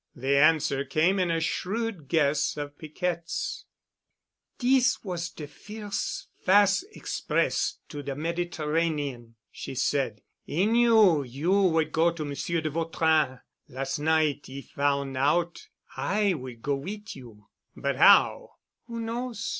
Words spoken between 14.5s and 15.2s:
foun'